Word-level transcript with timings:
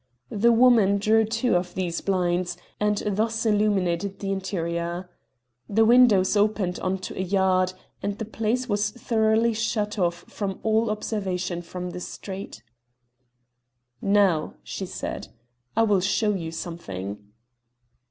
The 0.31 0.51
woman 0.51 0.97
drew 0.97 1.25
two 1.25 1.55
of 1.55 1.75
these 1.75 2.01
blinds, 2.01 2.57
and 2.79 3.03
thus 3.05 3.45
illuminated 3.45 4.17
the 4.17 4.31
interior. 4.31 5.07
The 5.69 5.85
windows 5.85 6.35
opened 6.35 6.79
on 6.79 6.97
to 7.05 7.15
a 7.15 7.21
yard, 7.21 7.73
and 8.01 8.17
the 8.17 8.25
place 8.25 8.67
was 8.67 8.89
thoroughly 8.89 9.53
shut 9.53 9.99
off 9.99 10.23
from 10.27 10.59
all 10.63 10.89
observation 10.89 11.61
from 11.61 11.91
the 11.91 11.99
street. 11.99 12.63
"Now," 14.01 14.55
she 14.63 14.87
said, 14.87 15.27
"I 15.77 15.83
will 15.83 16.01
show 16.01 16.33
you 16.33 16.49
something." 16.51 17.19